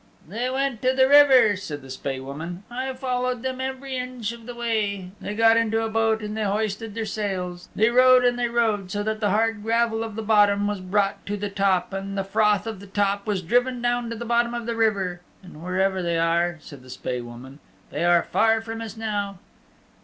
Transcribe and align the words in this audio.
"They 0.27 0.49
went 0.49 0.81
to 0.81 0.93
the 0.93 1.07
river," 1.07 1.55
said 1.55 1.83
the 1.83 1.91
Spae 1.91 2.19
Woman. 2.19 2.63
"I 2.71 2.91
followed 2.93 3.43
them 3.43 3.61
every 3.61 3.97
inch 3.97 4.31
of 4.31 4.47
the 4.47 4.55
way. 4.55 5.11
They 5.21 5.35
got 5.35 5.57
into 5.57 5.83
a 5.85 5.91
boat 5.91 6.23
and 6.23 6.35
they 6.35 6.43
hoisted 6.45 6.95
their 6.95 7.05
sails. 7.05 7.69
They 7.75 7.91
rowed 7.91 8.25
and 8.25 8.39
they 8.39 8.47
rowed, 8.47 8.89
so 8.89 9.03
that 9.03 9.19
the 9.19 9.29
hard 9.29 9.61
gravel 9.61 10.03
of 10.03 10.15
the 10.15 10.23
bottom 10.23 10.65
was 10.65 10.81
brought 10.81 11.23
to 11.27 11.37
the 11.37 11.51
top, 11.51 11.93
and 11.93 12.17
the 12.17 12.23
froth 12.23 12.65
of 12.65 12.79
the 12.79 12.87
top 12.87 13.27
was 13.27 13.43
driven 13.43 13.79
down 13.79 14.09
to 14.09 14.15
the 14.15 14.25
bottom 14.25 14.55
of 14.55 14.65
the 14.65 14.75
river. 14.75 15.21
And 15.43 15.61
wherever 15.61 16.01
they 16.01 16.17
are," 16.17 16.57
said 16.61 16.81
the 16.81 16.89
Spae 16.89 17.21
Woman, 17.21 17.59
"they 17.91 18.03
are 18.03 18.23
far 18.23 18.59
from 18.61 18.81
us 18.81 18.97
now." 18.97 19.37